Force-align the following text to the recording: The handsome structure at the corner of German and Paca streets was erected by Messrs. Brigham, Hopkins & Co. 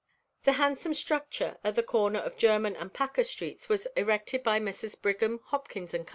The 0.45 0.53
handsome 0.53 0.95
structure 0.95 1.59
at 1.63 1.75
the 1.75 1.83
corner 1.83 2.17
of 2.17 2.35
German 2.35 2.75
and 2.75 2.91
Paca 2.91 3.23
streets 3.23 3.69
was 3.69 3.85
erected 3.95 4.41
by 4.41 4.59
Messrs. 4.59 4.95
Brigham, 4.95 5.41
Hopkins 5.49 5.91
& 5.91 5.91
Co. 5.91 6.05